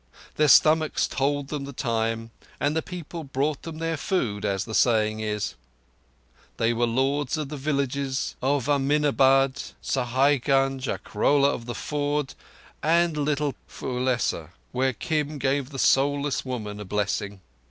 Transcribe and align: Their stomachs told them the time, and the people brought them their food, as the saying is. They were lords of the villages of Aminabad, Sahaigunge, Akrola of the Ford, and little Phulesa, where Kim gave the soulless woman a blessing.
Their 0.33 0.47
stomachs 0.47 1.05
told 1.07 1.49
them 1.49 1.65
the 1.65 1.73
time, 1.73 2.31
and 2.59 2.75
the 2.75 2.81
people 2.81 3.23
brought 3.23 3.61
them 3.61 3.77
their 3.77 3.97
food, 3.97 4.45
as 4.45 4.65
the 4.65 4.73
saying 4.73 5.19
is. 5.19 5.53
They 6.57 6.73
were 6.73 6.87
lords 6.87 7.37
of 7.37 7.49
the 7.49 7.55
villages 7.55 8.35
of 8.41 8.67
Aminabad, 8.67 9.61
Sahaigunge, 9.79 10.87
Akrola 10.87 11.53
of 11.53 11.67
the 11.67 11.75
Ford, 11.75 12.33
and 12.81 13.15
little 13.15 13.53
Phulesa, 13.69 14.49
where 14.71 14.93
Kim 14.93 15.37
gave 15.37 15.69
the 15.69 15.77
soulless 15.77 16.43
woman 16.43 16.79
a 16.79 16.85
blessing. 16.85 17.39